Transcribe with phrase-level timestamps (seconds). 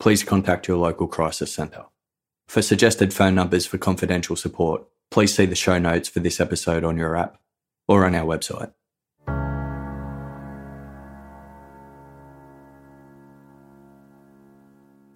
[0.00, 1.84] please contact your local crisis centre.
[2.48, 6.82] For suggested phone numbers for confidential support, please see the show notes for this episode
[6.82, 7.38] on your app
[7.86, 8.72] or on our website.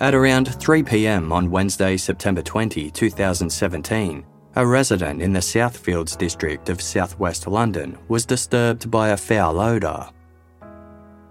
[0.01, 6.69] At around 3 pm on Wednesday, September 20, 2017, a resident in the Southfields district
[6.69, 10.11] of southwest London was disturbed by a foul odour.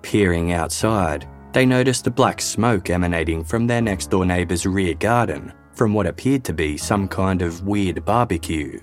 [0.01, 5.53] Peering outside, they noticed a black smoke emanating from their next door neighbour's rear garden
[5.75, 8.79] from what appeared to be some kind of weird barbecue.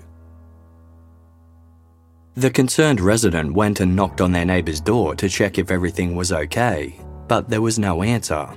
[2.35, 6.31] The concerned resident went and knocked on their neighbour's door to check if everything was
[6.31, 8.47] okay, but there was no answer.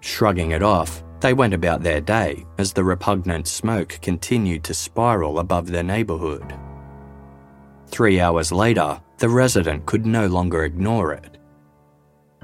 [0.00, 5.38] Shrugging it off, they went about their day as the repugnant smoke continued to spiral
[5.38, 6.52] above their neighbourhood.
[7.86, 11.38] Three hours later, the resident could no longer ignore it.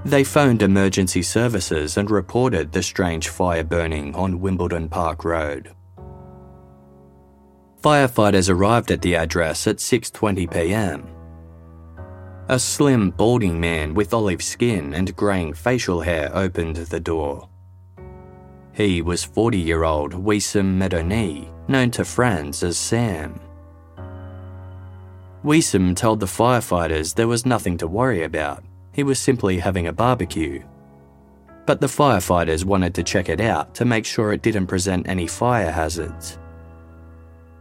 [0.04, 5.72] They phoned emergency services and reported the strange fire burning on Wimbledon Park Road.
[7.82, 11.06] Firefighters arrived at the address at 6:20 p.m.
[12.48, 17.48] A slim, balding man with olive skin and greying facial hair opened the door.
[18.72, 23.38] He was 40-year-old Ouissem Medouni, known to friends as Sam.
[25.44, 29.92] Ouissem told the firefighters there was nothing to worry about he was simply having a
[29.92, 30.62] barbecue.
[31.66, 35.26] But the firefighters wanted to check it out to make sure it didn't present any
[35.26, 36.38] fire hazards.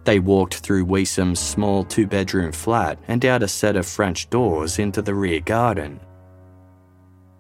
[0.05, 4.79] They walked through Ouissem's small two bedroom flat and out a set of French doors
[4.79, 5.99] into the rear garden.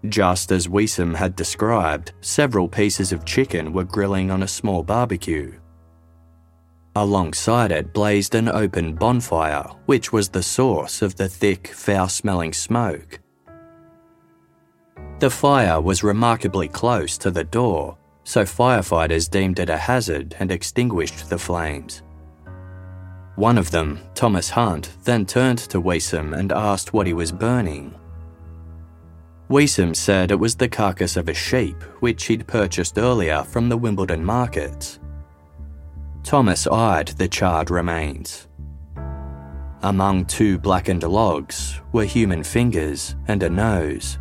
[0.07, 5.59] Just as Ouissem had described, several pieces of chicken were grilling on a small barbecue.
[6.95, 12.53] Alongside it blazed an open bonfire, which was the source of the thick, foul smelling
[12.53, 13.19] smoke.
[15.19, 20.51] The fire was remarkably close to the door, so firefighters deemed it a hazard and
[20.51, 22.03] extinguished the flames.
[23.35, 27.95] One of them, Thomas Hunt, then turned to Ouissem and asked what he was burning.
[29.49, 33.77] Ouissem said it was the carcass of a sheep which he'd purchased earlier from the
[33.77, 34.99] Wimbledon markets.
[36.23, 38.47] Thomas eyed the charred remains.
[39.81, 44.19] Among two blackened logs were human fingers and a nose.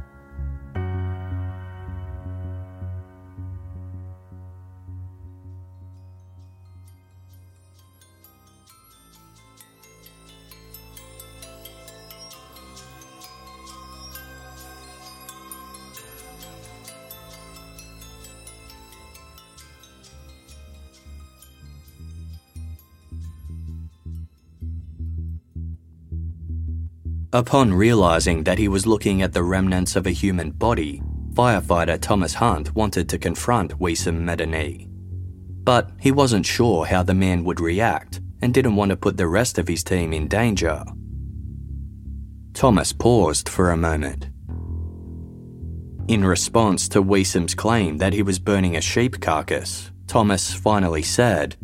[27.33, 31.03] Upon realizing that he was looking at the remnants of a human body,
[31.35, 34.89] firefighter Thomas Hunt wanted to confront Ouissem Medouni.
[35.63, 39.29] But he wasn't sure how the man would react and didn't want to put the
[39.29, 40.83] rest of his team in danger.
[42.55, 44.31] Thomas paused for a moment.
[46.09, 51.57] In response to Ouissem's claim that he was burning a sheep carcass, Thomas finally said,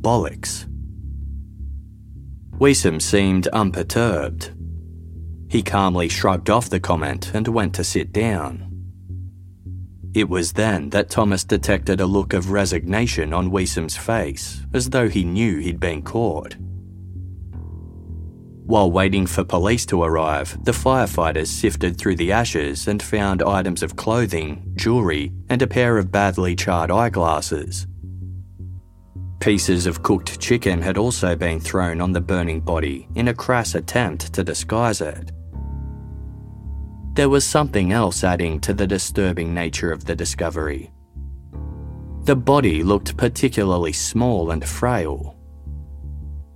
[0.00, 0.66] Bollocks.
[2.58, 4.50] Ouissem seemed unperturbed.
[5.52, 8.70] He calmly shrugged off the comment and went to sit down.
[10.14, 15.10] It was then that Thomas detected a look of resignation on Ouissem's face, as though
[15.10, 16.56] he knew he'd been caught.
[18.64, 23.82] While waiting for police to arrive, the firefighters sifted through the ashes and found items
[23.82, 27.86] of clothing, jewellery, and a pair of badly charred eyeglasses.
[29.40, 33.74] Pieces of cooked chicken had also been thrown on the burning body in a crass
[33.74, 35.30] attempt to disguise it.
[37.14, 40.90] There was something else adding to the disturbing nature of the discovery.
[42.24, 45.36] The body looked particularly small and frail,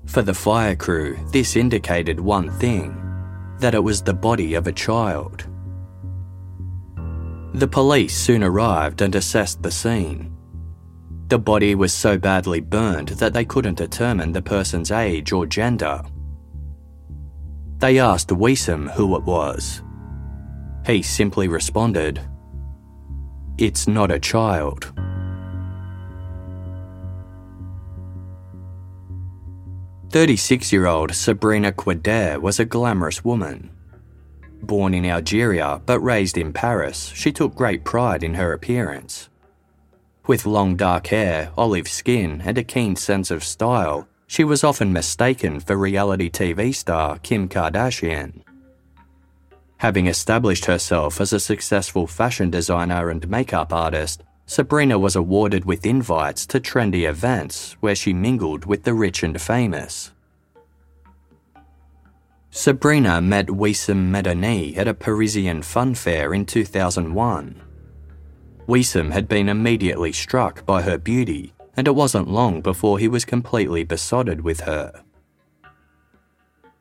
[0.06, 3.02] for the fire crew, this indicated one thing
[3.58, 5.46] that it was the body of a child.
[7.54, 10.32] The police soon arrived and assessed the scene.
[11.28, 16.02] The body was so badly burned that they couldn't determine the person's age or gender.
[17.78, 19.82] They asked Ouissem who it was.
[20.86, 22.20] He simply responded,
[23.58, 24.92] It's not a child.
[30.10, 33.70] 36 year old Sabrina Kouider was a glamorous woman.
[34.62, 39.28] Born in Algeria but raised in Paris, she took great pride in her appearance.
[40.28, 44.92] With long dark hair, olive skin, and a keen sense of style, she was often
[44.92, 48.45] mistaken for reality TV star Kim Kardashian.
[49.78, 55.84] Having established herself as a successful fashion designer and makeup artist, Sabrina was awarded with
[55.84, 60.12] invites to trendy events where she mingled with the rich and famous.
[62.50, 67.60] Sabrina met Ouissem Medouni at a Parisian fun fair in 2001.
[68.66, 73.26] Ouissem had been immediately struck by her beauty, and it wasn't long before he was
[73.26, 75.02] completely besotted with her.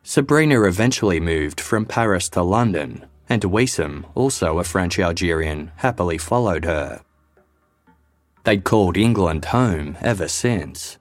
[0.08, 6.64] Sabrina eventually moved from Paris to London, and Ouissem, also a French Algerian, happily followed
[6.64, 7.02] her.
[8.44, 11.00] They'd called England home ever since.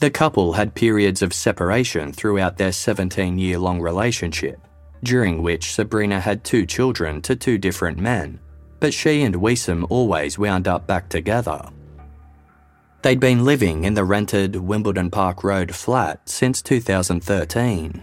[0.00, 4.60] The couple had periods of separation throughout their 17 year long relationship,
[5.02, 8.38] during which Sabrina had two children to two different men,
[8.80, 11.70] but she and Ouissem always wound up back together.
[13.02, 18.02] They'd been living in the rented Wimbledon Park Road flat since 2013.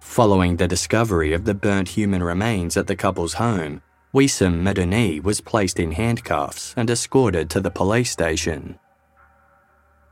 [0.00, 3.80] Following the discovery of the burnt human remains at the couple's home,
[4.12, 8.78] Ouissem Medouni was placed in handcuffs and escorted to the police station.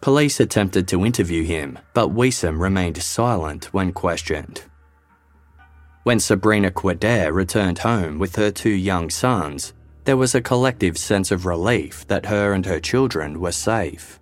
[0.00, 4.62] Police attempted to interview him, but Ouissem remained silent when questioned.
[6.04, 9.72] When Sabrina Kouider returned home with her two young sons,
[10.06, 14.20] there was a collective sense of relief that her and her children were safe.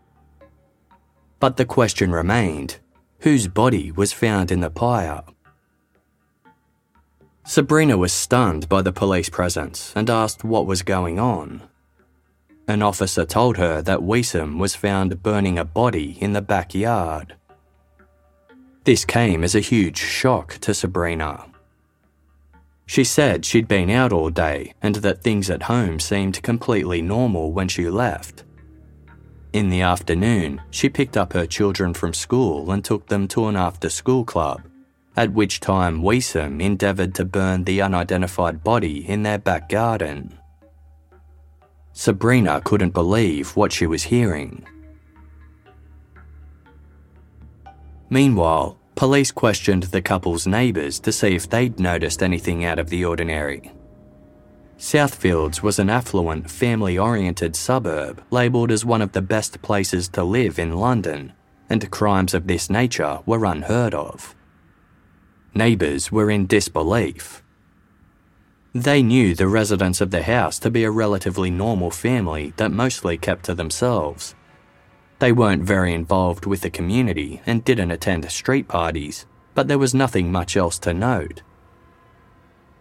[1.39, 2.79] But the question remained
[3.21, 5.23] whose body was found in the pyre?
[7.45, 11.63] Sabrina was stunned by the police presence and asked what was going on.
[12.67, 17.37] An officer told her that Ouissem was found burning a body in the backyard.
[18.85, 21.45] This came as a huge shock to Sabrina.
[22.87, 27.53] She said she'd been out all day and that things at home seemed completely normal
[27.53, 28.45] when she left.
[29.53, 33.57] In the afternoon, she picked up her children from school and took them to an
[33.57, 34.63] after school club
[35.17, 40.39] at which time Ouissem endeavoured to burn the unidentified body in their back garden.
[41.93, 44.67] Sabrina couldn't believe what she was hearing.
[48.11, 53.05] Meanwhile, police questioned the couple's neighbours to see if they'd noticed anything out of the
[53.05, 53.73] ordinary.
[54.79, 60.23] Southfields was an affluent, family oriented suburb labelled as one of the best places to
[60.23, 61.33] live in London,
[61.71, 64.35] and crimes of this nature were unheard of.
[65.55, 67.43] Neighbours were in disbelief.
[68.75, 73.17] They knew the residents of the house to be a relatively normal family that mostly
[73.17, 74.35] kept to themselves.
[75.19, 79.95] They weren't very involved with the community and didn't attend street parties, but there was
[79.95, 81.43] nothing much else to note.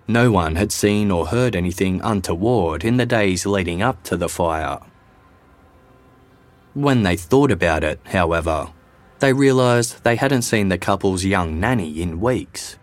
[0.07, 4.27] No one had seen or heard anything untoward in the days leading up to the
[4.27, 4.79] fire.
[6.73, 8.69] When they thought about it, however,
[9.19, 12.77] they realised they hadn't seen the couple's young nanny in weeks.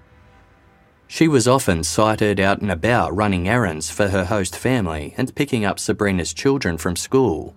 [1.09, 5.65] She was often sighted out and about running errands for her host family and picking
[5.65, 7.57] up Sabrina's children from school,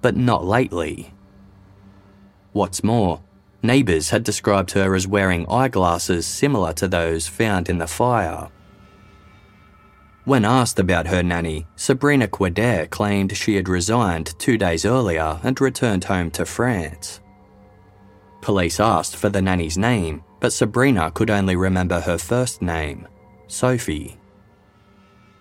[0.00, 1.12] but not lately.
[2.56, 3.20] What's more,
[3.62, 8.48] Neighbours had described her as wearing eyeglasses similar to those found in the fire.
[10.24, 15.60] When asked about her nanny, Sabrina Kouider claimed she had resigned two days earlier and
[15.60, 17.20] returned home to France.
[18.40, 23.06] Police asked for the nanny's name, but Sabrina could only remember her first name,
[23.48, 24.16] Sophie.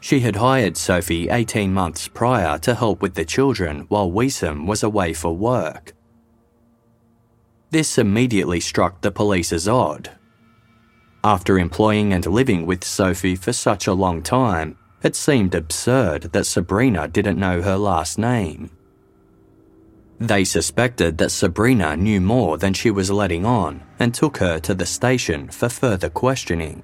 [0.01, 4.83] She had hired Sophie 18 months prior to help with the children while Ouissem was
[4.83, 5.94] away for work.
[7.75, 10.09] This immediately struck the police as odd.
[11.25, 16.45] After employing and living with Sophie for such a long time, it seemed absurd that
[16.45, 18.69] Sabrina didn't know her last name.
[20.21, 24.73] They suspected that Sabrina knew more than she was letting on and took her to
[24.73, 26.81] the station for further questioning.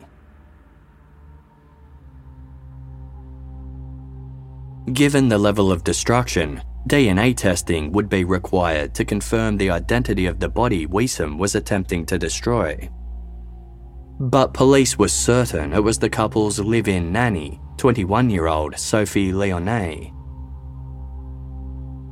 [4.92, 10.40] Given the level of destruction, DNA testing would be required to confirm the identity of
[10.40, 12.90] the body Ouissem was attempting to destroy.
[14.20, 19.32] But police were certain it was the couple's live in nanny, 21 year old Sophie
[19.32, 20.12] Lionnet.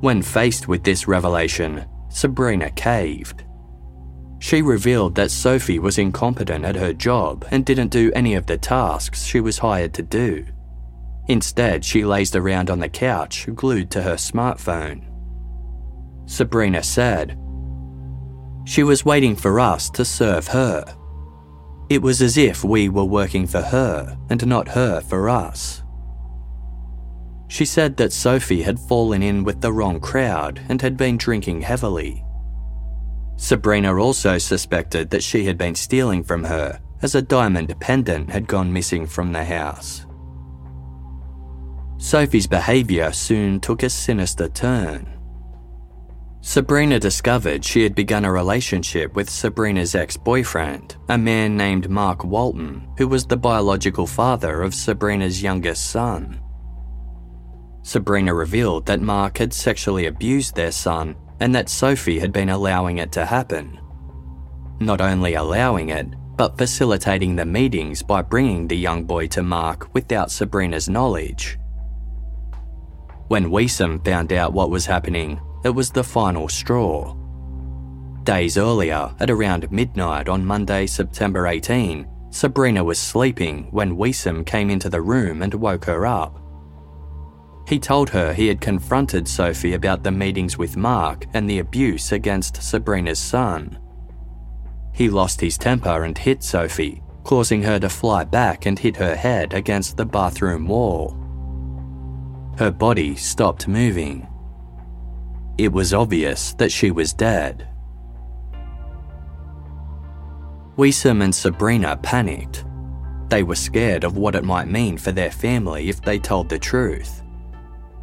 [0.02, 3.44] When faced with this revelation, Sabrina caved.
[4.40, 8.58] She revealed that Sophie was incompetent at her job and didn't do any of the
[8.58, 10.46] tasks she was hired to do.
[11.30, 15.04] Instead, she lazed around on the couch, glued to her smartphone.
[16.26, 17.38] Sabrina said,
[18.66, 20.84] She was waiting for us to serve her.
[21.88, 25.84] It was as if we were working for her and not her for us.
[27.48, 31.62] She said that Sophie had fallen in with the wrong crowd and had been drinking
[31.62, 32.24] heavily.
[33.38, 38.48] Sabrina also suspected that she had been stealing from her, as a diamond pendant had
[38.48, 40.06] gone missing from the house.
[42.00, 45.06] Sophie's behaviour soon took a sinister turn.
[46.40, 52.24] Sabrina discovered she had begun a relationship with Sabrina's ex boyfriend, a man named Mark
[52.24, 56.40] Walton, who was the biological father of Sabrina's youngest son.
[57.82, 63.00] Sabrina revealed that Mark had sexually abused their son and that Sophie had been allowing
[63.00, 63.78] it to happen.
[64.80, 69.94] Not only allowing it, but facilitating the meetings by bringing the young boy to Mark
[69.94, 71.60] without Sabrina's knowledge.
[73.30, 77.16] When Ouissem found out what was happening, it was the final straw.
[78.24, 84.72] Days earlier, at around midnight on Monday, September 18, Sabrina was sleeping when Ouissem came
[84.72, 86.42] into the room and woke her up.
[87.68, 92.12] He told her he had confronted Sophie about the meetings with Mark and the abuse
[92.12, 93.78] against Sabrina's son.
[94.92, 99.16] He lost his temper and hit Sophie, causing her to fly back and hit her
[99.16, 101.29] head against the bathroom wall.
[102.60, 104.28] Her body stopped moving.
[105.58, 107.70] It was obvious that she was dead.
[110.76, 112.66] Ouissem and Sabrina panicked.
[113.30, 116.60] They were scared of what it might mean for their family if they told the
[116.60, 117.24] truth.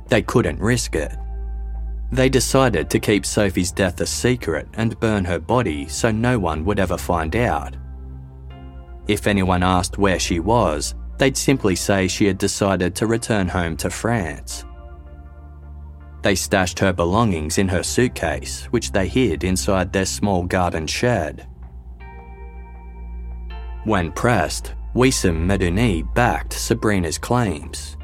[0.09, 1.15] They couldn't risk it.
[2.11, 6.65] They decided to keep Sophie's death a secret and burn her body so no one
[6.65, 7.77] would ever find out.
[9.07, 13.77] If anyone asked where she was, they'd simply say she had decided to return home
[13.79, 14.65] to France.
[16.23, 21.47] They stashed her belongings in her suitcase, which they hid inside their small garden shed.
[23.85, 27.97] When pressed, Ouissem Medouni backed Sabrina's claims.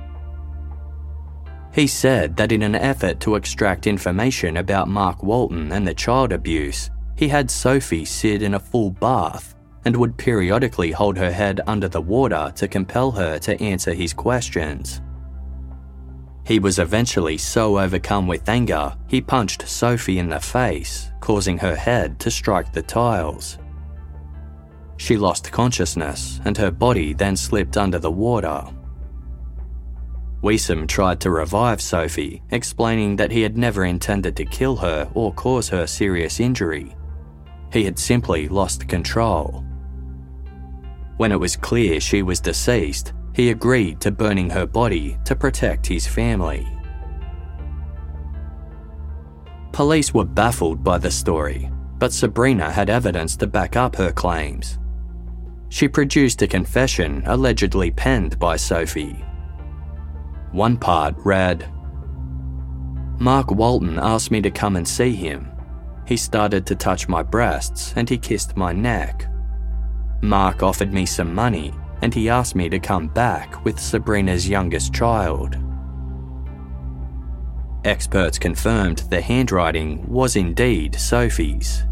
[1.74, 6.32] He said that in an effort to extract information about Mark Walton and the child
[6.32, 11.60] abuse, he had Sophie sit in a full bath and would periodically hold her head
[11.66, 15.00] under the water to compel her to answer his questions.
[16.44, 21.76] He was eventually so overcome with anger, he punched Sophie in the face, causing her
[21.76, 23.58] head to strike the tiles.
[24.96, 28.64] She lost consciousness and her body then slipped under the water.
[30.42, 35.32] Ouissem tried to revive Sophie, explaining that he had never intended to kill her or
[35.34, 36.96] cause her serious injury.
[37.72, 39.64] He had simply lost control.
[41.16, 45.86] When it was clear she was deceased, he agreed to burning her body to protect
[45.86, 46.66] his family.
[49.72, 54.78] Police were baffled by the story, but Sabrina had evidence to back up her claims.
[55.70, 59.24] She produced a confession allegedly penned by Sophie.
[60.50, 61.66] One part read
[63.18, 65.50] Mark Walton asked me to come and see him.
[66.06, 69.31] He started to touch my breasts and he kissed my neck.
[70.22, 74.94] Mark offered me some money and he asked me to come back with Sabrina's youngest
[74.94, 75.56] child.
[77.84, 81.84] Experts confirmed the handwriting was indeed Sophie's.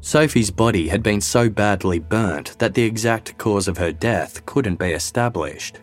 [0.00, 4.78] Sophie's body had been so badly burnt that the exact cause of her death couldn't
[4.78, 5.78] be established.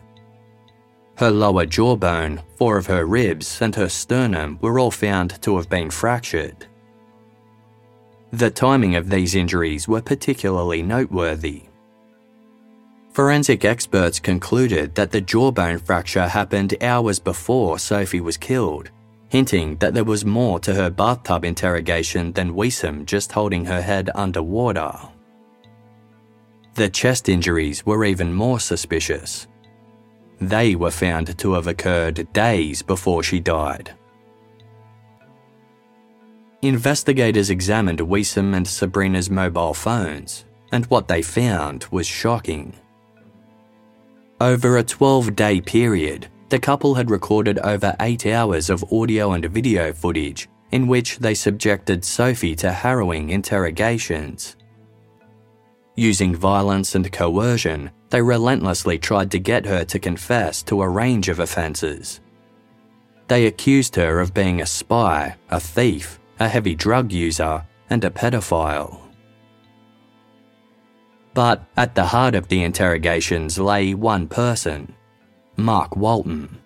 [1.16, 5.68] Her lower jawbone, four of her ribs, and her sternum were all found to have
[5.68, 6.66] been fractured.
[8.32, 11.64] The timing of these injuries were particularly noteworthy.
[13.12, 18.90] Forensic experts concluded that the jawbone fracture happened hours before Sophie was killed,
[19.28, 24.10] hinting that there was more to her bathtub interrogation than Ouissem just holding her head
[24.14, 24.92] underwater.
[26.74, 29.48] The chest injuries were even more suspicious.
[30.40, 33.92] They were found to have occurred days before she died.
[36.62, 42.74] Investigators examined Ouissem and Sabrina's mobile phones, and what they found was shocking.
[44.42, 49.46] Over a 12 day period, the couple had recorded over 8 hours of audio and
[49.46, 54.56] video footage in which they subjected Sophie to harrowing interrogations.
[55.96, 61.28] Using violence and coercion, they relentlessly tried to get her to confess to a range
[61.28, 62.20] of offences.
[63.28, 68.10] They accused her of being a spy, a thief, a heavy drug user, and a
[68.10, 68.98] pedophile.
[71.34, 74.94] But at the heart of the interrogations lay one person
[75.56, 76.58] Mark Walton.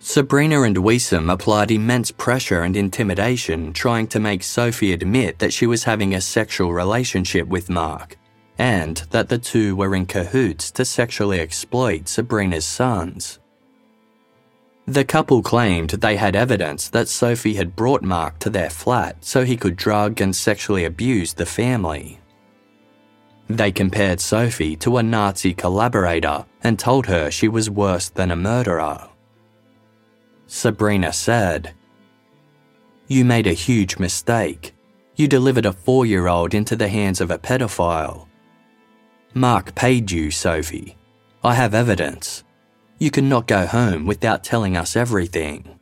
[0.00, 5.64] Sabrina and Ouissem applied immense pressure and intimidation trying to make Sophie admit that she
[5.64, 8.18] was having a sexual relationship with Mark
[8.58, 13.38] and that the two were in cahoots to sexually exploit Sabrina's sons.
[14.86, 19.44] The couple claimed they had evidence that Sophie had brought Mark to their flat so
[19.44, 22.18] he could drug and sexually abuse the family.
[23.48, 28.36] They compared Sophie to a Nazi collaborator and told her she was worse than a
[28.36, 29.08] murderer.
[30.46, 31.74] Sabrina said,
[33.06, 34.74] You made a huge mistake.
[35.14, 38.26] You delivered a four year old into the hands of a pedophile.
[39.34, 40.96] Mark paid you, Sophie.
[41.44, 42.44] I have evidence.
[43.02, 45.80] You cannot go home without telling us everything.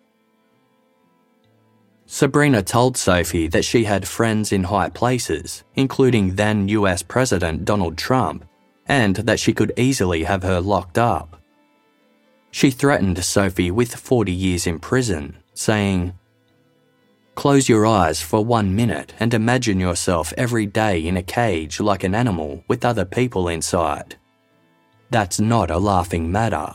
[2.06, 7.98] Sabrina told Sophie that she had friends in high places, including then US President Donald
[7.98, 8.46] Trump,
[8.86, 11.36] and that she could easily have her locked up.
[12.52, 16.14] She threatened Sophie with 40 years in prison, saying,
[17.34, 22.02] Close your eyes for one minute and imagine yourself every day in a cage like
[22.02, 24.16] an animal with other people inside.
[25.10, 26.72] That's not a laughing matter.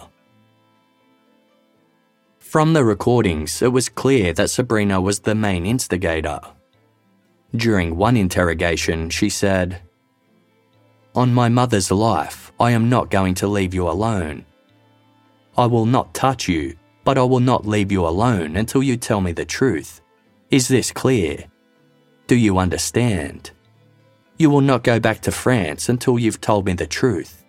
[2.56, 6.39] From the recordings, it was clear that Sabrina was the main instigator.
[7.54, 9.82] During one interrogation, she said,
[11.15, 14.46] On my mother's life, I am not going to leave you alone.
[15.58, 19.20] I will not touch you, but I will not leave you alone until you tell
[19.20, 20.00] me the truth.
[20.50, 21.44] Is this clear?
[22.28, 23.52] Do you understand?
[24.38, 27.44] You will not go back to France until you've told me the truth.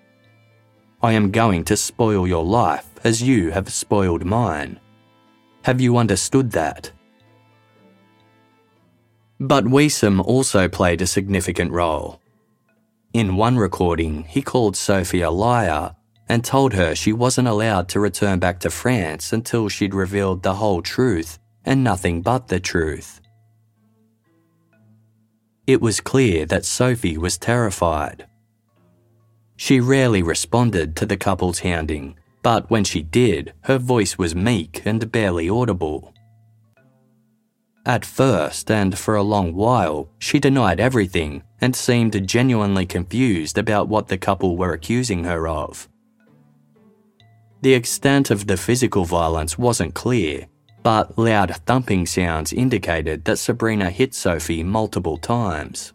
[1.01, 4.81] I am going to spoil your life as you have spoiled mine.
[5.67, 6.93] Have you understood that?
[9.41, 12.21] But Ouissem also played a significant role.
[13.13, 15.97] In one recording, he called Sophie a liar
[16.29, 20.55] and told her she wasn't allowed to return back to France until she'd revealed the
[20.55, 23.21] whole truth and nothing but the truth.
[25.67, 28.29] It was clear that Sophie was terrified.
[29.57, 32.17] She rarely responded to the couple's hounding
[32.47, 36.15] but when she did, her voice was meek and barely audible.
[37.85, 43.89] At first, and for a long while, she denied everything and seemed genuinely confused about
[43.89, 45.89] what the couple were accusing her of.
[47.63, 50.47] The extent of the physical violence wasn't clear,
[50.85, 55.95] but loud thumping sounds indicated that Sabrina hit Sophie multiple times.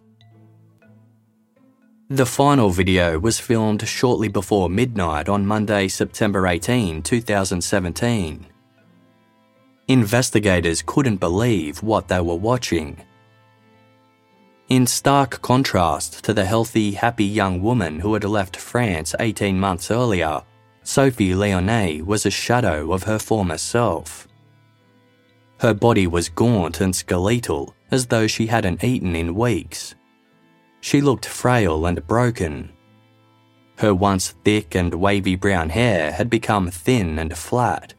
[2.11, 8.47] The final video was filmed shortly before midnight on Monday, September 18, 2017.
[9.87, 12.97] Investigators couldn't believe what they were watching.
[14.67, 19.89] In stark contrast to the healthy, happy young woman who had left France 18 months
[19.89, 20.43] earlier,
[20.83, 24.27] Sophie Lionnet was a shadow of her former self.
[25.59, 29.95] Her body was gaunt and skeletal, as though she hadn't eaten in weeks.
[30.81, 32.71] She looked frail and broken.
[33.77, 37.93] Her once thick and wavy brown hair had become thin and flat.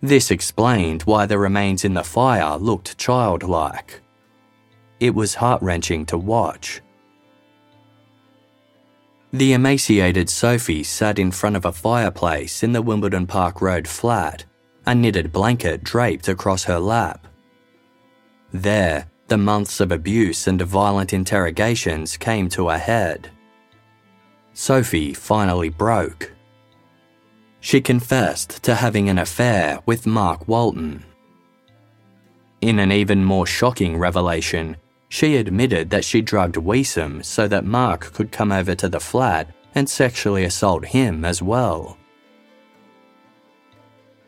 [0.00, 4.02] This explained why the remains in the fire looked childlike.
[5.00, 6.82] It was heart wrenching to watch.
[9.32, 14.44] The emaciated Sophie sat in front of a fireplace in the Wimbledon Park Road flat,
[14.86, 17.26] a knitted blanket draped across her lap.
[18.52, 23.30] There, the months of abuse and violent interrogations came to a head.
[24.52, 26.32] Sophie finally broke.
[27.60, 31.04] She confessed to having an affair with Mark Walton.
[32.60, 34.76] In an even more shocking revelation,
[35.08, 39.48] she admitted that she drugged Ouissem so that Mark could come over to the flat
[39.74, 41.96] and sexually assault him as well.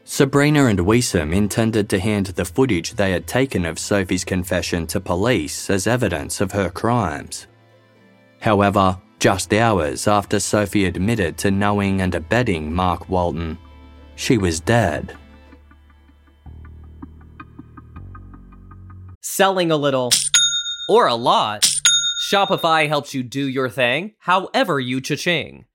[0.09, 5.01] Sabrina and Ouissem intended to hand the footage they had taken of Sophie's confession to
[5.01, 7.49] police as evidence of her crimes.
[8.41, 13.59] However, just hours after Sophie admitted to knowing and abetting Mark Walton,
[14.15, 15.17] she was dead.
[19.21, 20.11] Selling a little
[20.89, 21.69] or a lot.
[22.31, 25.66] Shopify helps you do your thing, however you cha-ching.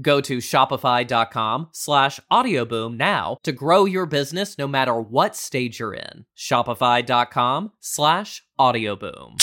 [0.00, 5.94] Go to shopify.com slash audioboom now to grow your business no matter what stage you're
[5.94, 6.24] in.
[6.36, 9.36] Shopify.com slash audioboom.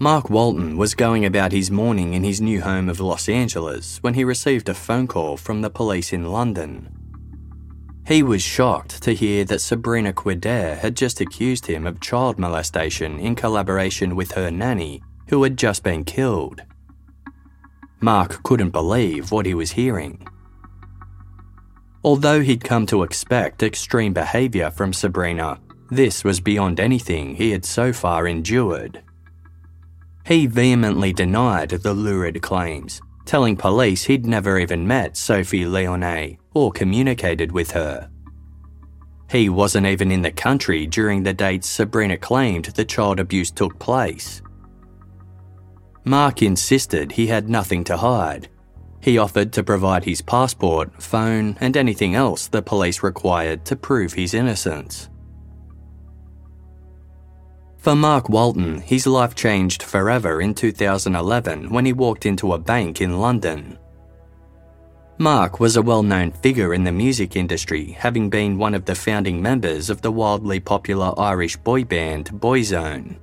[0.00, 4.14] Mark Walton was going about his morning in his new home of Los Angeles when
[4.14, 6.94] he received a phone call from the police in London.
[8.06, 13.18] He was shocked to hear that Sabrina Kouider had just accused him of child molestation
[13.18, 16.62] in collaboration with her nanny who had just been killed.
[18.00, 20.26] Mark couldn't believe what he was hearing.
[22.04, 25.58] Although he'd come to expect extreme behaviour from Sabrina,
[25.90, 29.02] this was beyond anything he had so far endured.
[30.26, 36.70] He vehemently denied the lurid claims, telling police he'd never even met Sophie Lionnet or
[36.70, 38.10] communicated with her.
[39.30, 43.78] He wasn't even in the country during the dates Sabrina claimed the child abuse took
[43.78, 44.40] place.
[46.08, 48.48] Mark insisted he had nothing to hide.
[49.02, 54.14] He offered to provide his passport, phone, and anything else the police required to prove
[54.14, 55.10] his innocence.
[57.76, 63.02] For Mark Walton, his life changed forever in 2011 when he walked into a bank
[63.02, 63.78] in London.
[65.18, 68.94] Mark was a well known figure in the music industry, having been one of the
[68.94, 73.18] founding members of the wildly popular Irish boy band Boyzone.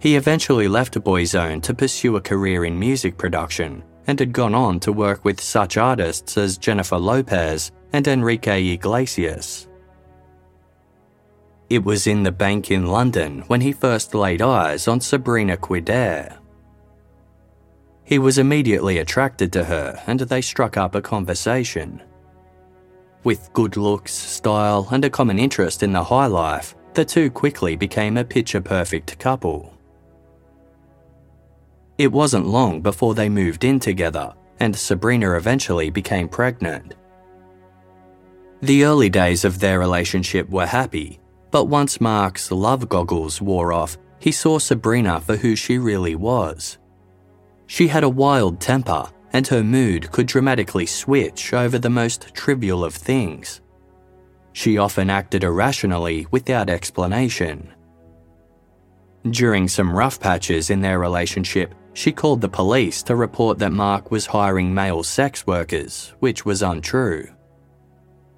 [0.00, 4.78] He eventually left Boyzone to pursue a career in music production and had gone on
[4.80, 9.66] to work with such artists as Jennifer Lopez and Enrique Iglesias.
[11.68, 16.38] It was in the bank in London when he first laid eyes on Sabrina Kouider.
[18.04, 22.00] He was immediately attracted to her and they struck up a conversation.
[23.24, 27.76] With good looks, style, and a common interest in the high life, the two quickly
[27.76, 29.77] became a picture perfect couple.
[31.98, 36.94] It wasn't long before they moved in together, and Sabrina eventually became pregnant.
[38.60, 43.96] The early days of their relationship were happy, but once Mark's love goggles wore off,
[44.20, 46.78] he saw Sabrina for who she really was
[47.68, 52.82] she had a wild temper, and her mood could dramatically switch over the most trivial
[52.82, 53.60] of things.
[54.54, 57.72] She often acted irrationally without explanation.
[59.30, 64.12] During some rough patches in their relationship, she called the police to report that Mark
[64.12, 67.26] was hiring male sex workers, which was untrue.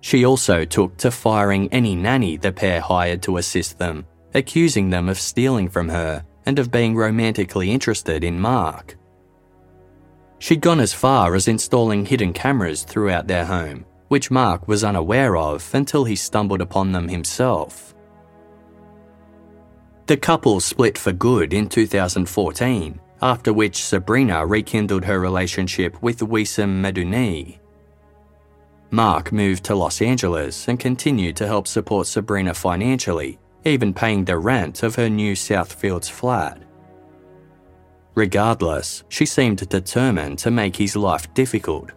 [0.00, 5.10] She also took to firing any nanny the pair hired to assist them, accusing them
[5.10, 8.96] of stealing from her and of being romantically interested in Mark.
[10.38, 15.36] She'd gone as far as installing hidden cameras throughout their home, which Mark was unaware
[15.36, 17.94] of until he stumbled upon them himself.
[20.06, 26.80] The couple split for good in 2014, after which Sabrina rekindled her relationship with Ouissem
[26.80, 27.59] Medouni.
[28.90, 34.38] Mark moved to Los Angeles and continued to help support Sabrina financially, even paying the
[34.38, 36.61] rent of her new Southfields flat.
[38.14, 41.92] Regardless, she seemed determined to make his life difficult.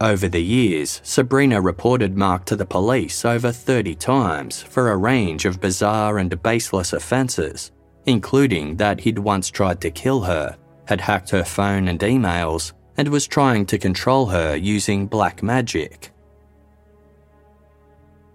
[0.00, 5.44] Over the years, Sabrina reported Mark to the police over 30 times for a range
[5.44, 7.70] of bizarre and baseless offences,
[8.06, 13.08] including that he'd once tried to kill her, had hacked her phone and emails, and
[13.08, 16.10] was trying to control her using black magic.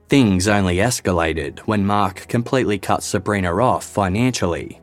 [0.08, 4.82] Things only escalated when Mark completely cut Sabrina off financially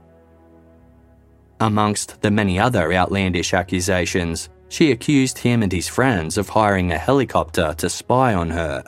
[1.63, 6.99] Amongst the many other outlandish accusations, she accused him and his friends of hiring a
[6.99, 8.83] helicopter to spy on her.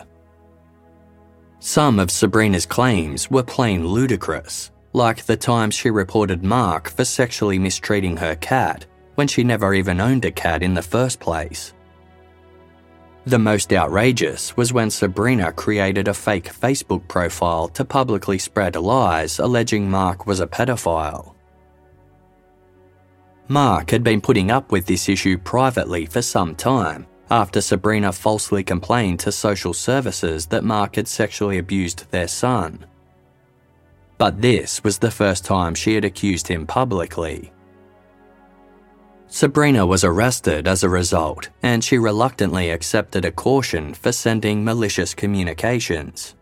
[1.61, 7.59] Some of Sabrina's claims were plain ludicrous, like the time she reported Mark for sexually
[7.59, 11.75] mistreating her cat when she never even owned a cat in the first place.
[13.27, 19.41] The most outrageous was when Sabrina created a fake Facebook profile to publicly spread lies
[19.41, 21.35] alleging Mark was a pedophile.
[23.49, 28.63] Mark had been putting up with this issue privately for some time after Sabrina falsely
[28.63, 32.87] complained to social services that Mark had sexually abused their son.
[34.19, 37.53] But this was the first time she had accused him publicly.
[39.27, 45.13] Sabrina was arrested as a result, and she reluctantly accepted a caution for sending malicious
[45.13, 46.37] communications.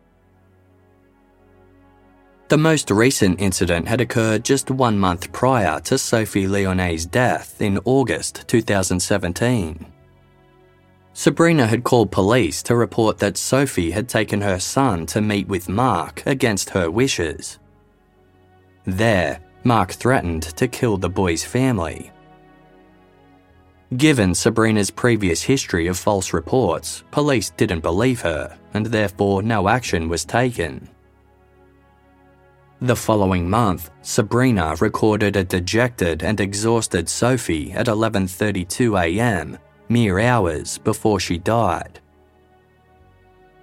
[2.48, 7.78] The most recent incident had occurred just one month prior to Sophie Lionnet' death in
[7.86, 9.86] August 2017.
[11.14, 15.70] Sabrina had called police to report that Sophie had taken her son to meet with
[15.70, 17.58] Mark against her wishes.
[18.84, 22.10] There, Mark threatened to kill the boy's family.
[23.96, 30.08] Given Sabrina's previous history of false reports, police didn't believe her, and therefore no action
[30.08, 30.88] was taken.
[32.80, 40.78] The following month, Sabrina recorded a dejected and exhausted Sophie at 11:32 a.m., mere hours
[40.78, 42.00] before she died.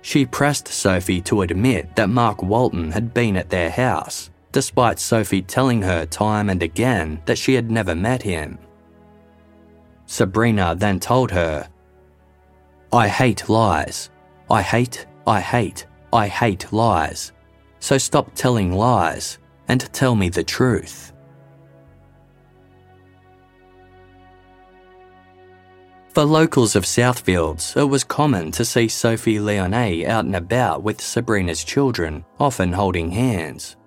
[0.02, 5.42] She pressed Sophie to admit that Mark Walton had been at their house, despite Sophie
[5.42, 8.58] telling her time and again that she had never met him.
[10.06, 11.70] Sabrina then told her,
[12.92, 14.10] I hate lies.
[14.50, 17.32] I hate, I hate, I hate lies.
[17.80, 21.14] So stop telling lies and tell me the truth.
[26.16, 31.00] For locals of Southfields, it was common to see Sophie Lionnet out and about with
[31.00, 33.78] Sabrina's children, often holding hands.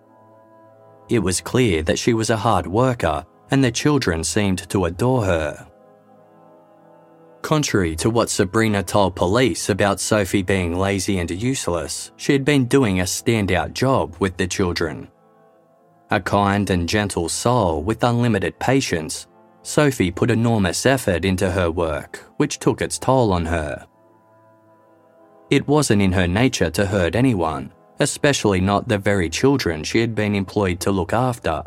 [1.13, 5.27] It was clear that she was a hard worker, and the children seemed to adore
[5.27, 5.67] her.
[7.43, 12.65] Contrary to what Sabrina told police about Sophie being lazy and useless, she had been
[12.65, 15.07] doing a standout job with the children.
[16.11, 19.27] A kind and gentle soul with unlimited patience,
[19.61, 23.87] Sophie put enormous effort into her work, which took its toll on her.
[25.51, 27.71] It wasn't in her nature to hurt anyone,
[28.03, 31.63] especially not the very children she had been employed to look after.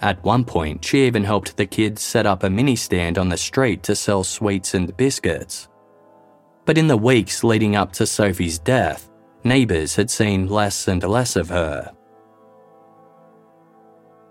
[0.00, 3.36] At one point, she even helped the kids set up a mini stand on the
[3.36, 5.68] street to sell sweets and biscuits.
[6.64, 9.10] But in the weeks leading up to Sophie's death,
[9.44, 11.92] neighbours had seen less and less of her.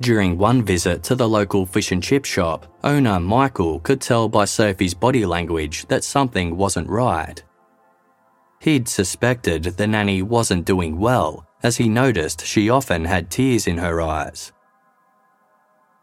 [0.02, 4.46] During one visit to the local fish and chip shop, owner Michael could tell by
[4.46, 7.44] Sophie's body language that something wasn't right.
[8.60, 13.78] He'd suspected the nanny wasn't doing well, as he noticed she often had tears in
[13.78, 14.52] her eyes.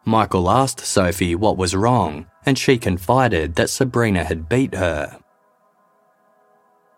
[0.05, 5.19] Michael asked Sophie what was wrong, and she confided that Sabrina had beat her.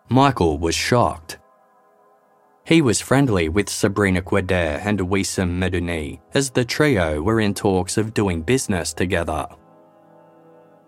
[0.07, 1.37] Michael was shocked.
[2.63, 7.97] He was friendly with Sabrina Kouider and Ouissem Medouni, as the trio were in talks
[7.97, 9.47] of doing business together.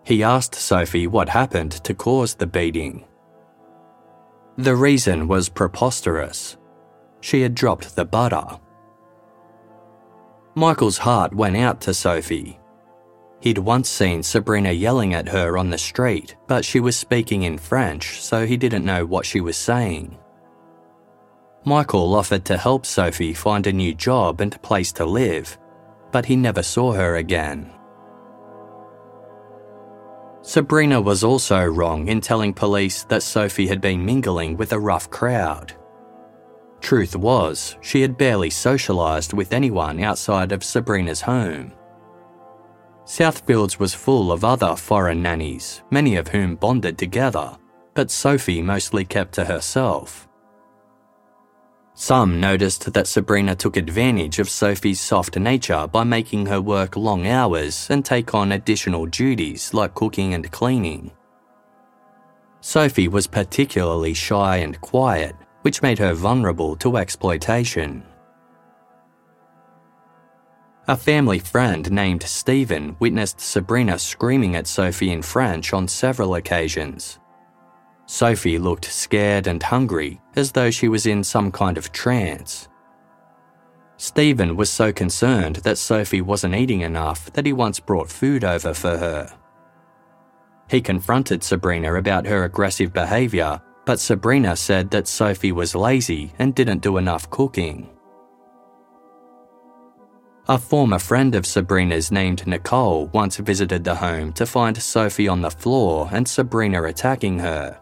[0.03, 3.05] He asked Sophie what happened to cause the beating.
[4.62, 6.56] The reason was preposterous.
[7.19, 8.45] She had dropped the butter.
[10.54, 12.60] Michael's heart went out to Sophie.
[13.39, 17.58] He'd once seen Sabrina yelling at her on the street, but she was speaking in
[17.58, 20.15] French, so he didn't know what she was saying.
[21.65, 25.58] Michael offered to help Sophie find a new job and place to live,
[26.12, 27.71] but he never saw her again.
[30.43, 35.10] Sabrina was also wrong in telling police that Sophie had been mingling with a rough
[35.10, 35.73] crowd.
[36.82, 41.73] Truth was, she had barely socialised with anyone outside of Sabrina's home.
[43.06, 47.56] Southfields was full of other foreign nannies, many of whom bonded together,
[47.93, 50.27] but Sophie mostly kept to herself.
[51.93, 57.27] Some noticed that Sabrina took advantage of Sophie's soft nature by making her work long
[57.27, 61.12] hours and take on additional duties like cooking and cleaning.
[62.62, 68.04] Sophie was particularly shy and quiet, which made her vulnerable to exploitation.
[70.88, 77.19] A family friend named Stephen witnessed Sabrina screaming at Sophie in French on several occasions.
[78.12, 82.67] Sophie looked scared and hungry, as though she was in some kind of trance.
[83.95, 88.74] Stephen was so concerned that Sophie wasn't eating enough that he once brought food over
[88.74, 89.34] for her.
[90.69, 96.54] He confronted Sabrina about her aggressive behaviour, but Sabrina said that Sophie was lazy and
[96.54, 97.89] didn't do enough cooking.
[100.50, 105.39] A former friend of Sabrina's named Nicole once visited the home to find Sophie on
[105.39, 107.81] the floor and Sabrina attacking her.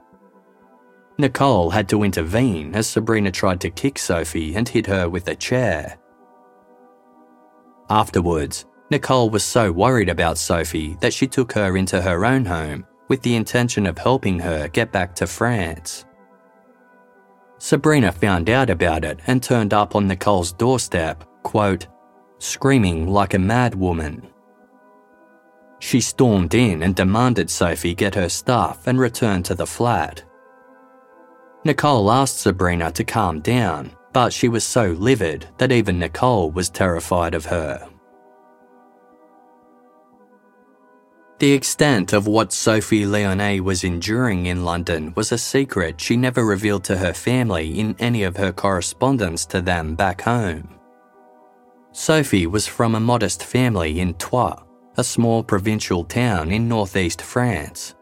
[1.19, 5.36] Nicole had to intervene as Sabrina tried to kick Sophie and hit her with a
[5.36, 5.99] chair.
[7.89, 12.86] Afterwards, Nicole was so worried about Sophie that she took her into her own home
[13.10, 16.05] with the intention of helping her get back to France.
[17.58, 21.88] Sabrina found out about it and turned up on Nicole's doorstep, quote,
[22.38, 24.25] screaming like a mad woman.
[25.79, 30.23] She stormed in and demanded Sophie get her stuff and return to the flat.
[31.65, 36.69] Nicole asked Sabrina to calm down, but she was so livid that even Nicole was
[36.69, 37.88] terrified of her.
[41.39, 46.45] The extent of what Sophie Lionnet was enduring in London was a secret she never
[46.45, 50.80] revealed to her family in any of her correspondence to them back home.
[51.91, 54.60] Sophie was from a modest family in Troyes,
[54.98, 57.95] a small provincial town in northeast France.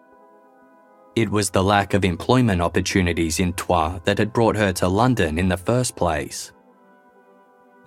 [1.18, 5.40] It was the lack of employment opportunities in Troyes that had brought her to London
[5.40, 6.52] in the first place.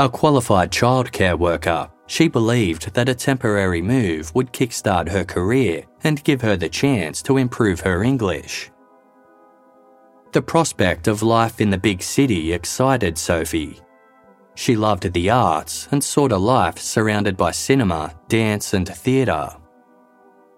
[0.00, 6.24] A qualified childcare worker, she believed that a temporary move would kickstart her career and
[6.24, 8.72] give her the chance to improve her English.
[10.32, 13.78] The prospect of life in the big city excited Sophie.
[14.56, 19.54] She loved the arts and sought a life surrounded by cinema, dance, and theatre.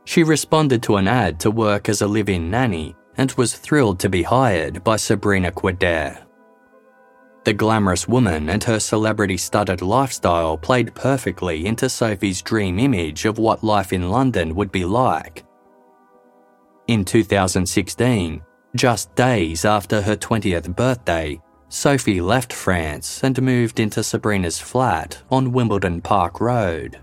[0.05, 4.01] She responded to an ad to work as a live in nanny and was thrilled
[4.01, 6.25] to be hired by Sabrina Kouider.
[7.45, 13.39] The glamorous woman and her celebrity studded lifestyle played perfectly into Sophie's dream image of
[13.39, 15.45] what life in London would be like.
[16.87, 18.43] In 2016,
[18.77, 25.53] just days after her 20th birthday, Sophie left France and moved into Sabrina's flat on
[25.53, 27.01] Wimbledon Park Road.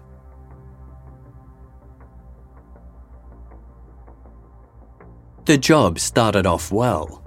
[5.49, 7.23] The job started off well.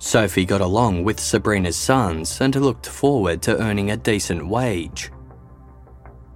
[0.00, 5.12] Sophie got along with Sabrina's sons and looked forward to earning a decent wage.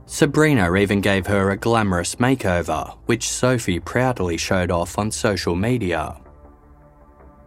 [0.06, 6.16] Sabrina even gave her a glamorous makeover, which Sophie proudly showed off on social media.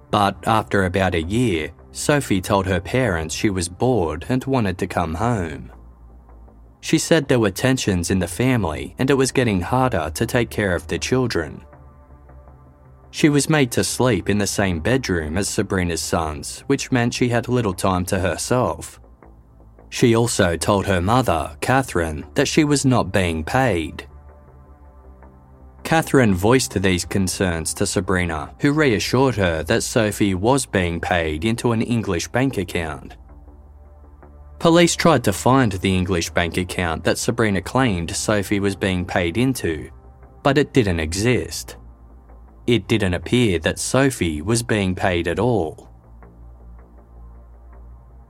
[0.10, 4.86] But after about a year, Sophie told her parents she was bored and wanted to
[4.86, 5.72] come home.
[6.82, 10.50] She said there were tensions in the family and it was getting harder to take
[10.50, 11.64] care of the children.
[13.12, 17.30] She was made to sleep in the same bedroom as Sabrina's sons, which meant she
[17.30, 19.02] had little time to herself.
[19.90, 24.08] She also told her mother, Catherine, that she was not being paid.
[25.84, 31.74] Catherine voiced these concerns to Sabrina, who reassured her that Sophie was being paid into
[31.74, 33.18] an English bank account.
[34.60, 39.36] Police tried to find the English bank account that Sabrina claimed Sophie was being paid
[39.36, 39.90] into,
[40.44, 41.76] but it didn't exist.
[42.68, 45.90] It didn't appear that Sophie was being paid at all.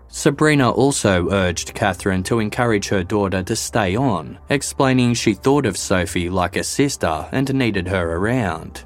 [0.08, 5.78] Sabrina also urged Catherine to encourage her daughter to stay on, explaining she thought of
[5.78, 8.84] Sophie like a sister and needed her around.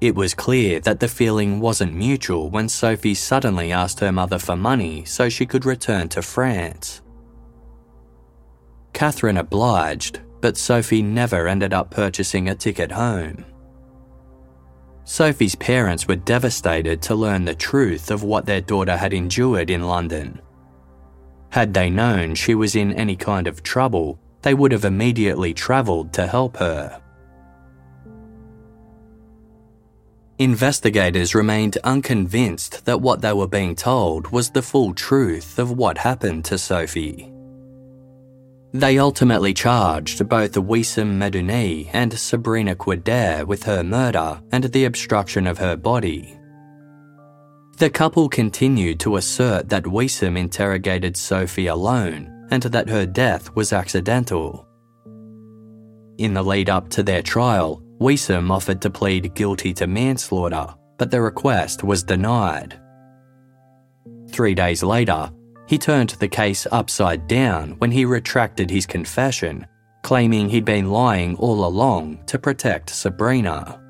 [0.00, 4.54] It was clear that the feeling wasn't mutual when Sophie suddenly asked her mother for
[4.54, 7.00] money so she could return to France.
[8.92, 13.44] Catherine obliged, but Sophie never ended up purchasing a ticket home.
[15.04, 19.82] Sophie's parents were devastated to learn the truth of what their daughter had endured in
[19.82, 20.40] London.
[21.50, 26.12] Had they known she was in any kind of trouble, they would have immediately travelled
[26.14, 27.00] to help her.
[30.38, 35.98] Investigators remained unconvinced that what they were being told was the full truth of what
[35.98, 37.33] happened to Sophie.
[38.74, 45.46] They ultimately charged both Ouissem Medouni and Sabrina Kouider with her murder and the obstruction
[45.46, 46.36] of her body.
[47.76, 53.72] The couple continued to assert that Ouissem interrogated Sophie alone and that her death was
[53.72, 54.66] accidental.
[56.18, 60.66] In the lead up to their trial, Ouissem offered to plead guilty to manslaughter,
[60.98, 62.80] but the request was denied.
[64.30, 65.30] Three days later,
[65.66, 69.66] he turned the case upside down when he retracted his confession,
[70.02, 73.80] claiming he'd been lying all along to protect Sabrina.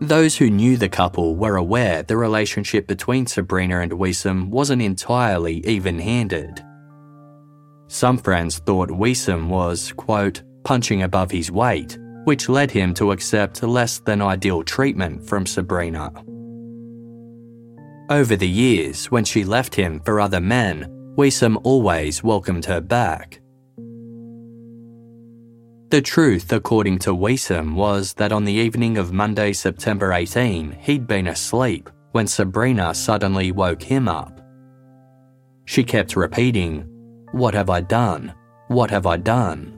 [0.00, 5.66] Those who knew the couple were aware the relationship between Sabrina and Ouissem wasn't entirely
[5.66, 6.62] even handed.
[7.88, 13.62] Some friends thought Ouissem was, quote, punching above his weight, which led him to accept
[13.62, 16.12] less than ideal treatment from Sabrina.
[18.08, 20.86] Over the years, when she left him for other men,
[21.16, 23.40] Ouissem always welcomed her back.
[25.90, 31.08] The truth, according to Ouissem, was that on the evening of Monday, September 18, he'd
[31.08, 34.40] been asleep when Sabrina suddenly woke him up.
[35.64, 36.86] She kept repeating,
[37.32, 38.32] What have I done?
[38.68, 39.72] What have I done?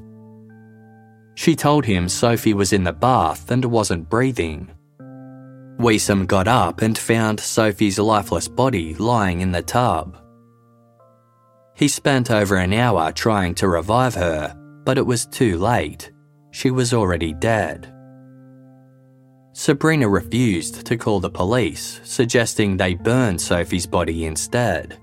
[1.34, 4.70] She told him Sophie was in the bath and wasn't breathing.
[5.78, 10.16] Ouissem got up and found Sophie's lifeless body lying in the tub.
[11.76, 16.10] He spent over an hour trying to revive her, but it was too late.
[16.50, 17.94] She was already dead.
[19.52, 24.98] Sabrina refused to call the police, suggesting they burn Sophie's body instead.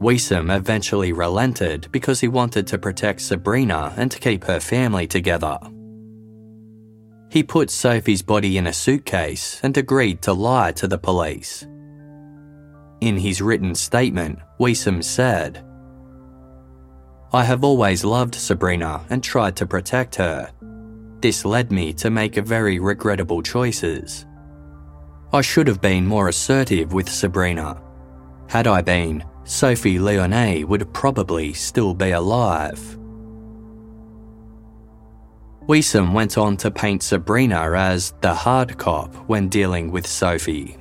[0.00, 5.58] Ouissem eventually relented because he wanted to protect Sabrina and keep her family together.
[7.30, 11.64] He put Sophie's body in a suitcase and agreed to lie to the police.
[13.00, 15.64] In his written statement, Ouissem said,
[17.32, 20.50] I have always loved Sabrina and tried to protect her.
[21.20, 24.26] This led me to make very regrettable choices.
[25.32, 27.80] I should have been more assertive with Sabrina.
[28.48, 32.98] Had I been, Sophie Lionnet would probably still be alive.
[35.66, 40.76] Ouissem went on to paint Sabrina as the hard cop when dealing with Sophie.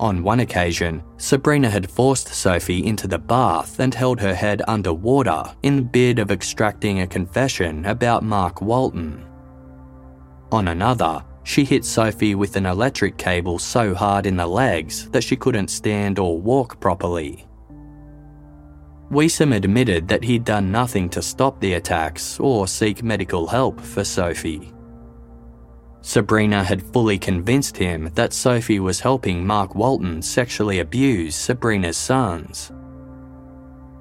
[0.00, 5.42] On one occasion, Sabrina had forced Sophie into the bath and held her head underwater
[5.62, 9.24] in the bid of extracting a confession about Mark Walton.
[10.52, 15.24] On another, she hit Sophie with an electric cable so hard in the legs that
[15.24, 17.46] she couldn't stand or walk properly.
[19.10, 24.04] Ouissem admitted that he'd done nothing to stop the attacks or seek medical help for
[24.04, 24.72] Sophie.
[26.02, 32.70] Sabrina had fully convinced him that Sophie was helping Mark Walton sexually abuse Sabrina's sons.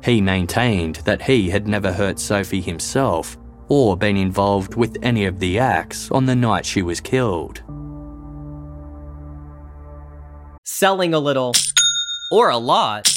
[0.03, 3.38] He maintained that he had never hurt Sophie himself
[3.70, 7.64] or been involved with any of the acts on the night she was killed.
[10.64, 11.53] Selling a little
[12.30, 13.16] or a lot.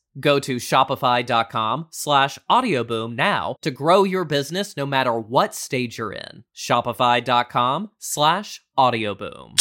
[0.19, 6.11] Go to shopify.com slash audioboom now to grow your business no matter what stage you're
[6.11, 6.43] in.
[6.55, 9.55] Shopify.com slash audioboom.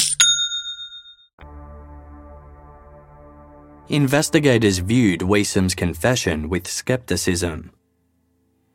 [3.89, 7.73] Investigators viewed Ouissem's confession with skepticism.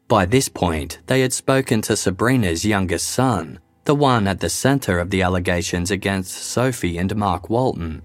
[0.08, 5.00] By this point, they had spoken to Sabrina's youngest son, the one at the centre
[5.00, 8.02] of the allegations against Sophie and Mark Walton.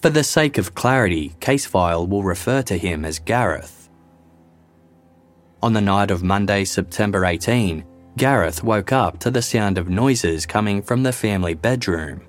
[0.00, 3.88] For the sake of clarity, case file will refer to him as Gareth.
[5.60, 7.84] On the night of Monday, September 18,
[8.16, 12.20] Gareth woke up to the sound of noises coming from the family bedroom.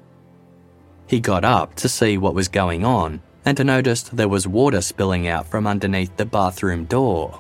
[1.05, 5.28] He got up to see what was going on and noticed there was water spilling
[5.28, 7.39] out from underneath the bathroom door.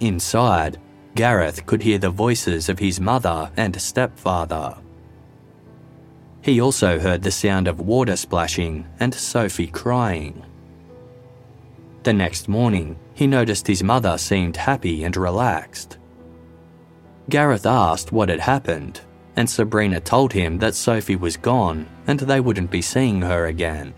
[0.00, 0.78] Inside,
[1.14, 4.76] Gareth could hear the voices of his mother and stepfather.
[6.42, 10.44] He also heard the sound of water splashing and Sophie crying.
[12.02, 15.98] The next morning, he noticed his mother seemed happy and relaxed.
[17.28, 19.00] Gareth asked what had happened,
[19.36, 23.94] and Sabrina told him that Sophie was gone and they wouldn't be seeing her again.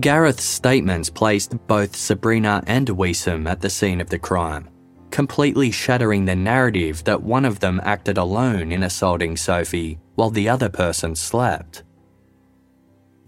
[0.00, 4.68] Gareth's statements placed both Sabrina and Ouissem at the scene of the crime,
[5.10, 10.48] completely shattering the narrative that one of them acted alone in assaulting Sophie while the
[10.48, 11.82] other person slept.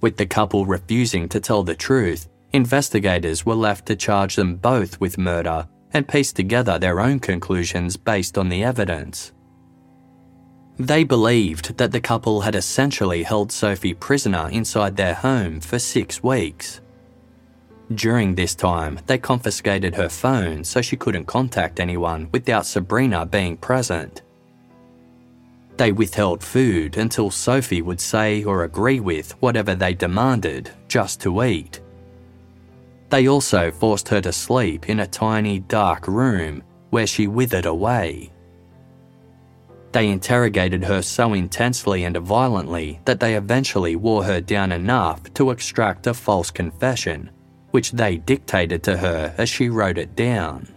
[0.01, 5.01] With the couple refusing to tell the truth, investigators were left to charge them both
[5.01, 9.33] with murder and piece together their own conclusions based on the evidence.
[10.79, 16.23] They believed that the couple had essentially held Sophie prisoner inside their home for six
[16.23, 16.81] weeks.
[17.95, 23.57] During this time, they confiscated her phone so she couldn't contact anyone without Sabrina being
[23.57, 24.23] present.
[25.79, 31.43] They withheld food until Sophie would say or agree with whatever they demanded just to
[31.45, 31.81] eat.
[33.11, 38.31] They also forced her to sleep in a tiny dark room where she withered away.
[39.93, 45.51] They interrogated her so intensely and violently that they eventually wore her down enough to
[45.51, 47.31] extract a false confession,
[47.71, 50.69] which they dictated to her as she wrote it down.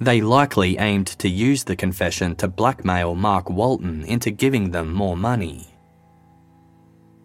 [0.00, 5.16] They likely aimed to use the confession to blackmail Mark Walton into giving them more
[5.16, 5.68] money.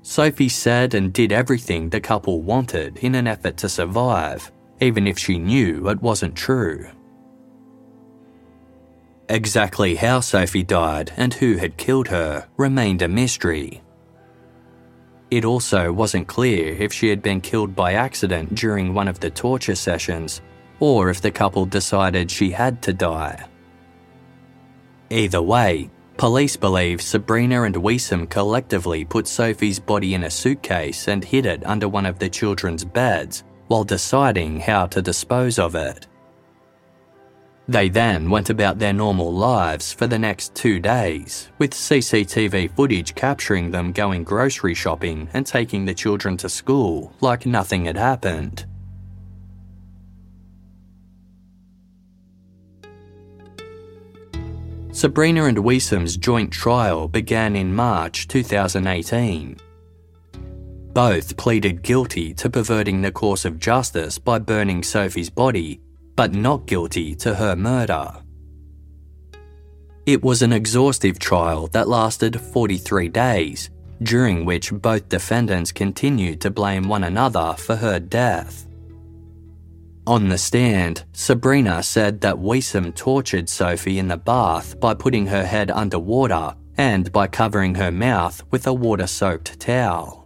[0.04, 5.18] Sophie said and did everything the couple wanted in an effort to survive, even if
[5.18, 6.88] she knew it wasn't true.
[9.30, 13.82] Exactly how Sophie died and who had killed her remained a mystery.
[15.32, 19.30] It also wasn't clear if she had been killed by accident during one of the
[19.30, 20.42] torture sessions
[20.82, 23.48] or if the couple decided she had to die.
[25.10, 31.24] Either way, police believe Sabrina and Ouissem collectively put Sophie's body in a suitcase and
[31.24, 36.08] hid it under one of the children's beds while deciding how to dispose of it.
[37.68, 43.16] They then went about their normal lives for the next two days, with CCTV footage
[43.16, 48.66] capturing them going grocery shopping and taking the children to school like nothing had happened.
[54.92, 59.58] Sabrina and Ouissem's joint trial began in March 2018.
[60.94, 65.80] Both pleaded guilty to perverting the course of justice by burning Sophie's body
[66.22, 68.08] but not guilty to her murder.
[70.06, 73.72] It was an exhaustive trial that lasted 43 days,
[74.04, 78.68] during which both defendants continued to blame one another for her death.
[80.06, 85.44] On the stand, Sabrina said that Ouissem tortured Sophie in the bath by putting her
[85.44, 90.21] head underwater and by covering her mouth with a water soaked towel.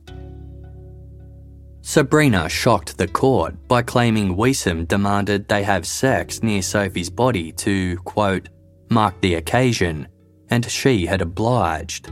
[1.87, 7.97] Sabrina shocked the court by claiming Ouissem demanded they have sex near Sophie's body to,
[7.97, 8.49] quote,
[8.89, 10.07] mark the occasion,
[10.49, 12.11] and she had obliged.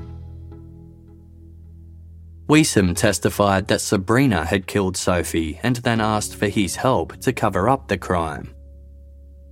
[2.48, 7.68] Ouissem testified that Sabrina had killed Sophie and then asked for his help to cover
[7.68, 8.54] up the crime.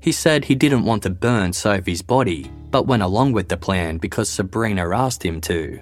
[0.01, 3.97] He said he didn't want to burn Sophie's body, but went along with the plan
[3.97, 5.79] because Sabrina asked him to.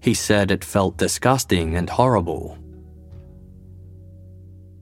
[0.00, 2.58] He said it felt disgusting and horrible.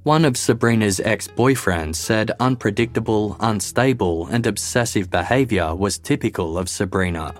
[0.06, 7.34] One of Sabrina's ex boyfriends said unpredictable, unstable, and obsessive behaviour was typical of Sabrina.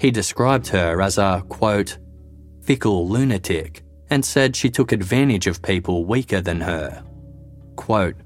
[0.00, 1.98] He described her as a, quote,
[2.62, 7.04] fickle lunatic and said she took advantage of people weaker than her.
[7.76, 8.16] Quote,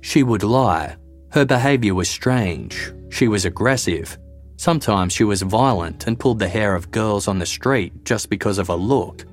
[0.00, 0.94] she would lie.
[1.32, 2.92] Her behaviour was strange.
[3.08, 4.16] She was aggressive.
[4.56, 8.58] Sometimes she was violent and pulled the hair of girls on the street just because
[8.58, 9.24] of a look.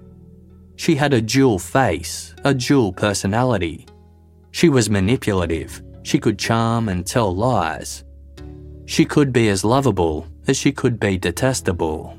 [0.76, 3.86] She had a dual face, a dual personality.
[4.52, 5.82] She was manipulative.
[6.04, 8.04] She could charm and tell lies.
[8.86, 12.18] She could be as lovable as she could be detestable.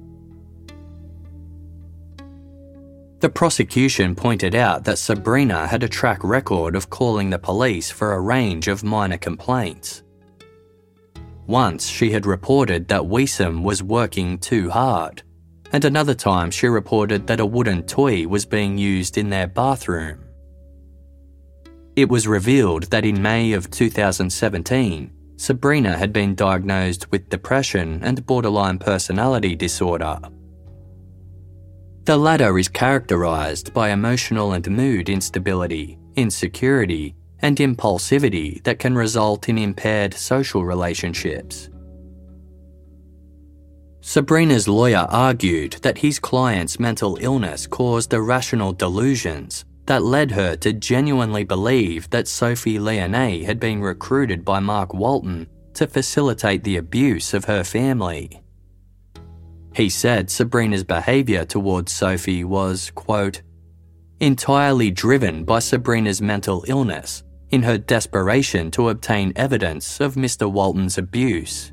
[3.21, 8.13] The prosecution pointed out that Sabrina had a track record of calling the police for
[8.13, 10.03] a range of minor complaints.
[11.47, 15.23] Once she had reported that Ouissem was working too hard,
[15.73, 20.25] and another time she reported that a wooden toy was being used in their bathroom.
[21.97, 28.25] It was revealed that in May of 2017, Sabrina had been diagnosed with depression and
[28.27, 30.19] borderline personality disorder.
[32.05, 39.49] The latter is characterized by emotional and mood instability, insecurity, and impulsivity that can result
[39.49, 41.69] in impaired social relationships.
[44.09, 50.73] Sabrina's lawyer argued that his client's mental illness caused irrational delusions that led her to
[50.73, 57.35] genuinely believe that Sophie Lionnet had been recruited by Mark Walton to facilitate the abuse
[57.35, 58.41] of her family.
[59.75, 63.43] He said Sabrina's behaviour towards Sophie was, quote,
[64.21, 70.49] entirely driven by Sabrina's mental illness in her desperation to obtain evidence of Mr.
[70.51, 71.73] Walton's abuse.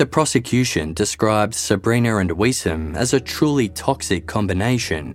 [0.00, 5.14] The prosecution described Sabrina and Ouissem as a truly toxic combination.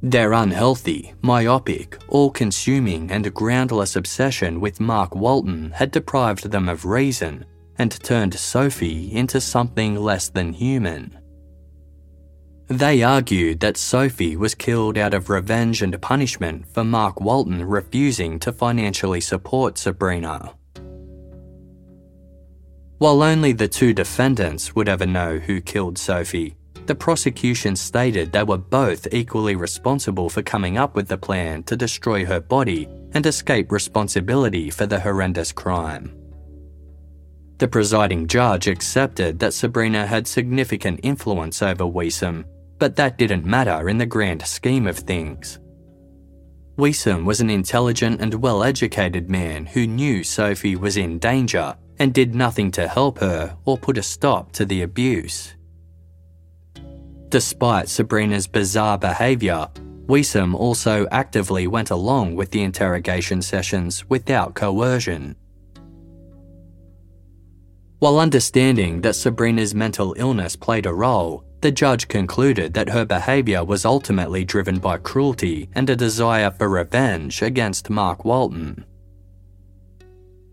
[0.00, 6.84] Their unhealthy, myopic, all consuming, and groundless obsession with Mark Walton had deprived them of
[6.84, 7.44] reason
[7.76, 11.18] and turned Sophie into something less than human.
[12.68, 18.38] They argued that Sophie was killed out of revenge and punishment for Mark Walton refusing
[18.38, 20.54] to financially support Sabrina.
[22.98, 28.42] While only the two defendants would ever know who killed Sophie, the prosecution stated they
[28.42, 33.26] were both equally responsible for coming up with the plan to destroy her body and
[33.26, 36.16] escape responsibility for the horrendous crime.
[37.58, 42.44] The presiding judge accepted that Sabrina had significant influence over Ouissem,
[42.78, 45.58] but that didn't matter in the grand scheme of things.
[46.78, 52.12] Ouissem was an intelligent and well educated man who knew Sophie was in danger and
[52.12, 55.54] did nothing to help her or put a stop to the abuse.
[57.28, 59.68] Despite Sabrina's bizarre behaviour,
[60.06, 65.34] Ouissem also actively went along with the interrogation sessions without coercion.
[67.98, 73.64] While understanding that Sabrina's mental illness played a role, the judge concluded that her behaviour
[73.64, 78.84] was ultimately driven by cruelty and a desire for revenge against Mark Walton.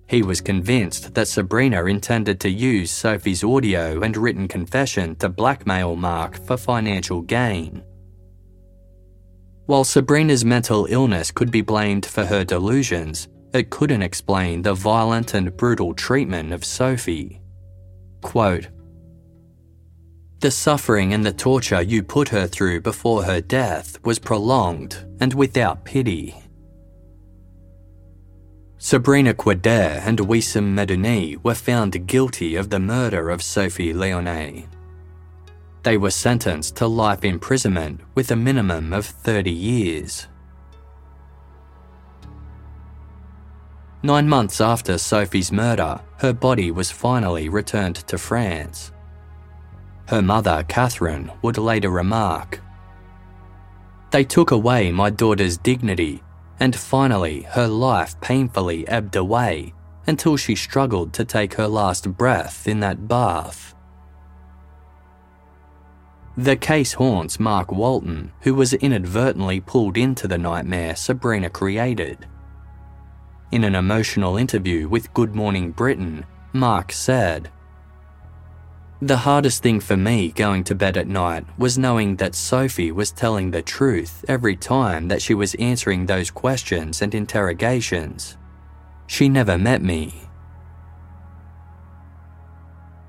[0.07, 5.95] He was convinced that Sabrina intended to use Sophie's audio and written confession to blackmail
[5.95, 7.83] Mark for financial gain.
[9.65, 15.33] While Sabrina's mental illness could be blamed for her delusions, it couldn't explain the violent
[15.33, 17.41] and brutal treatment of Sophie.
[18.21, 18.67] Quote,
[20.43, 25.33] the suffering and the torture you put her through before her death was prolonged and
[25.33, 26.42] without pity.
[28.85, 34.67] Sabrina Kouider and Ouissem Medouni were found guilty of the murder of Sophie Lionnet.
[35.83, 40.27] They were sentenced to life imprisonment with a minimum of 30 years.
[44.03, 48.91] Nine months after Sophie's murder, her body was finally returned to France.
[50.09, 52.59] Her mother, Catherine, would later remark
[54.11, 56.21] They took away my daughter's dignity,
[56.63, 59.73] and finally her life painfully ebbed away
[60.07, 63.75] until she struggled to take her last breath in that bath.
[66.37, 72.25] The case haunts Mark Walton, who was inadvertently pulled into the nightmare Sabrina created.
[73.51, 77.51] In an emotional interview with Good Morning Britain, Mark said,
[79.07, 83.11] the hardest thing for me going to bed at night was knowing that Sophie was
[83.11, 88.37] telling the truth every time that she was answering those questions and interrogations.
[89.07, 90.13] She never met me.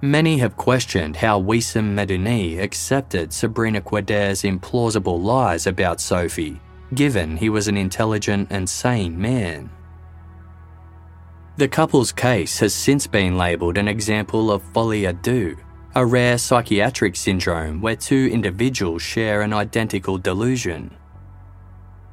[0.03, 6.61] Many have questioned how Ouissem Medouni accepted Sabrina Kouider's implausible lies about Sophie,
[6.95, 9.71] given he was an intelligent and sane man.
[11.57, 15.57] The couple's case has since been labelled an example of folie à deux,
[15.97, 20.91] a rare psychiatric syndrome where two individuals share an identical delusion.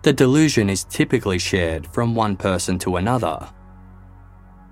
[0.03, 3.49] The delusion is typically shared from one person to another.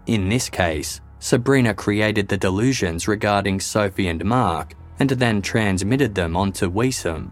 [0.05, 6.38] In this case, Sabrina created the delusions regarding Sophie and Mark and then transmitted them
[6.38, 7.32] onto Ouissem.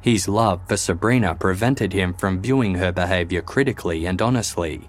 [0.00, 4.88] His love for Sabrina prevented him from viewing her behaviour critically and honestly.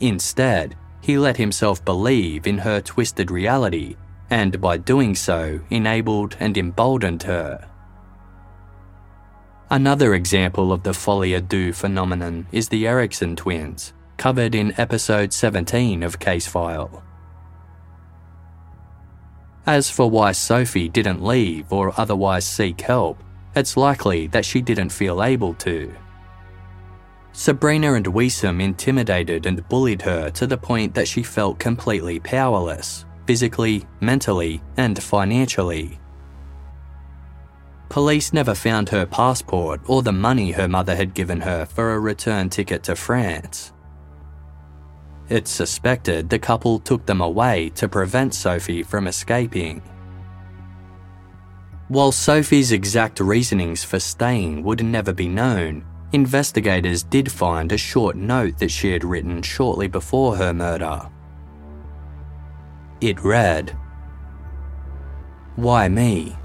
[0.00, 3.96] Instead, he let himself believe in her twisted reality
[4.32, 7.68] and by doing so, enabled and emboldened her.
[9.68, 15.34] Another example of the folie à deux phenomenon is the Eriksson twins, covered in episode
[15.34, 17.04] 17 of Case File.
[19.66, 23.22] As for why Sophie didn't leave or otherwise seek help,
[23.54, 25.94] it's likely that she didn't feel able to.
[27.32, 33.04] Sabrina and Ouissem intimidated and bullied her to the point that she felt completely powerless
[33.32, 35.98] physically, mentally, and financially.
[37.88, 41.98] Police never found her passport or the money her mother had given her for a
[41.98, 43.72] return ticket to France.
[45.30, 49.80] It's suspected the couple took them away to prevent Sophie from escaping.
[51.88, 58.14] While Sophie's exact reasonings for staying would never be known, investigators did find a short
[58.14, 61.08] note that she had written shortly before her murder.
[63.02, 63.76] It read,
[65.56, 66.36] Why me?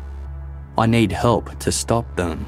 [0.75, 2.47] I need help to stop them.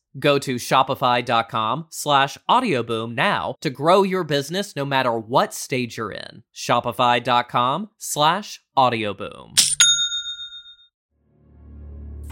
[0.19, 6.11] Go to shopify.com slash audioboom now to grow your business no matter what stage you're
[6.11, 6.43] in.
[6.53, 9.59] Shopify.com slash audioboom.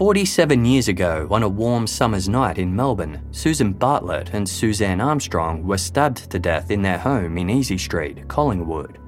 [0.00, 5.62] 47 years ago, on a warm summer's night in Melbourne, Susan Bartlett and Suzanne Armstrong
[5.62, 8.98] were stabbed to death in their home in Easy Street, Collingwood.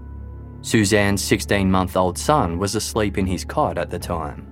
[0.60, 4.51] Suzanne's 16 month old son was asleep in his cot at the time.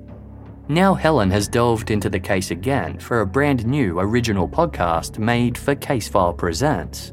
[0.71, 5.57] Now Helen has delved into the case again for a brand new original podcast made
[5.57, 7.11] for Casefile Presents.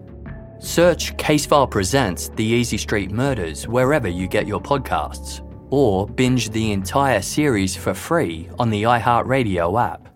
[0.61, 5.41] Search Casefile Presents The Easy Street Murders wherever you get your podcasts,
[5.71, 10.08] or binge the entire series for free on the iHeartRadio app.